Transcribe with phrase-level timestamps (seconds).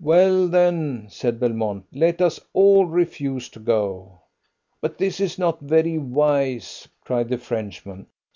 [0.00, 4.22] "Well, then," said Belmont, "let us all refuse to go."
[4.80, 8.08] "But this is not very wise," cried the Frenchman.